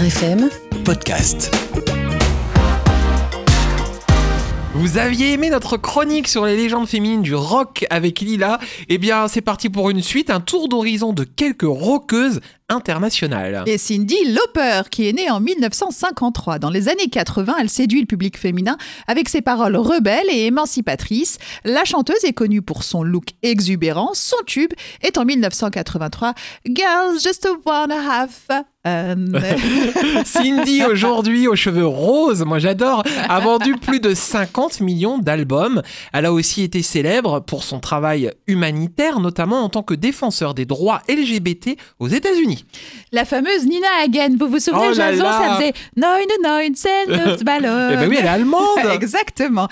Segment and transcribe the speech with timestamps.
[0.00, 0.48] FM
[0.82, 1.54] podcast.
[4.72, 8.58] Vous aviez aimé notre chronique sur les légendes féminines du rock avec Lila?
[8.88, 12.40] Eh bien, c'est parti pour une suite, un tour d'horizon de quelques rockeuses
[12.70, 13.64] internationales.
[13.66, 16.58] Et Cindy Lauper, qui est née en 1953.
[16.58, 21.38] Dans les années 80, elle séduit le public féminin avec ses paroles rebelles et émancipatrices.
[21.64, 24.10] La chanteuse est connue pour son look exubérant.
[24.14, 24.72] Son tube
[25.02, 26.34] est en 1983
[26.66, 28.64] Girls Just Wanna Have Fun.
[30.24, 35.82] Cindy, aujourd'hui, aux cheveux roses, moi j'adore, a vendu plus de 50 millions d'albums.
[36.12, 40.64] Elle a aussi été célèbre pour son travail humanitaire, notamment en tant que défenseur des
[40.64, 42.59] droits LGBT aux États-Unis.
[43.12, 45.32] La fameuse Nina Hagen, vous vous souvenez, Oh là Jason, là.
[45.32, 47.90] ça faisait Neun, neun, zehn, ballon.
[47.92, 49.68] Eh ben oui, elle est allemande Exactement.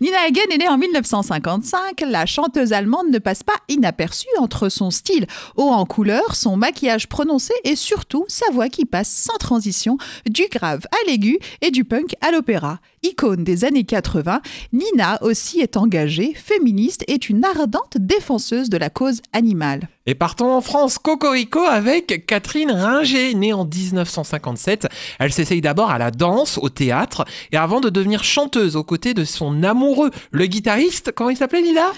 [0.00, 2.02] Nina Hagen est née en 1955.
[2.08, 5.26] La chanteuse allemande ne passe pas inaperçue entre son style
[5.56, 9.96] haut en couleur, son maquillage prononcé et surtout sa voix qui passe sans transition
[10.28, 12.78] du grave à l'aigu et du punk à l'opéra.
[13.02, 18.76] Icône des années 80, Nina aussi est engagée, féministe et est une ardente défenseuse de
[18.76, 19.88] la cause animale.
[20.10, 24.88] Et partons en France, Cocorico avec Catherine Ringer, née en 1957.
[25.20, 29.14] Elle s'essaye d'abord à la danse, au théâtre, et avant de devenir chanteuse aux côtés
[29.14, 31.92] de son amoureux, le guitariste, comment il s'appelait Lila?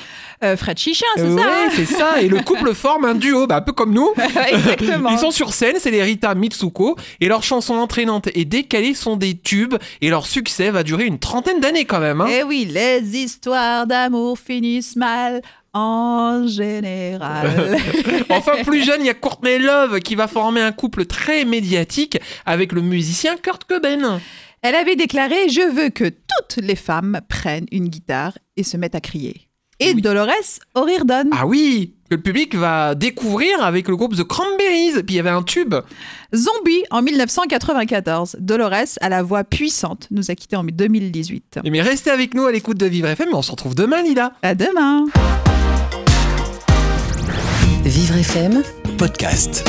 [0.44, 3.46] Euh, Fred Chichin, c'est Euh, ça ouais, c'est ça, et le couple forme un duo,
[3.46, 4.10] bah, un peu comme nous.
[4.52, 5.08] Exactement.
[5.08, 9.16] Ils sont sur scène, c'est les Rita Mitsuko, et leurs chansons entraînantes et décalées sont
[9.16, 12.20] des tubes, et leur succès va durer une trentaine d'années quand même.
[12.20, 12.26] hein.
[12.30, 15.40] Eh oui, les histoires d'amour finissent mal
[15.74, 17.78] en général.
[18.30, 22.18] Enfin, plus jeune, il y a Courtney Love qui va former un couple très médiatique
[22.46, 24.20] avec le musicien Kurt Cobain.
[24.62, 28.94] Elle avait déclaré Je veux que toutes les femmes prennent une guitare et se mettent
[28.94, 29.48] à crier.
[29.80, 30.00] Et Oui.
[30.02, 31.28] Dolores O'Riordan.
[31.32, 35.02] Ah oui, que le public va découvrir avec le groupe The Cranberries.
[35.02, 35.74] Puis il y avait un tube.
[36.34, 38.36] Zombie en 1994.
[38.38, 41.60] Dolores, à la voix puissante, nous a quittés en 2018.
[41.64, 44.32] Mais restez avec nous à l'écoute de Vivre FM, mais on se retrouve demain, Lila.
[44.42, 45.06] À demain.
[47.94, 48.62] Vivre FM
[48.96, 49.62] Podcast.